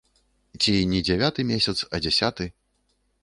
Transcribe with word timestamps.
Ці 0.61 0.73
не 0.93 1.01
дзявяты 1.09 1.45
месяц, 1.51 1.75
а 1.97 2.01
дзясяты. 2.05 2.51